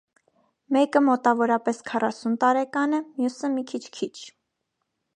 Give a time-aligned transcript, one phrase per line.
[0.77, 4.13] Մեկը մոտավորապես քառասուն տարեկան է, մյուսը մի քիչ քիչ։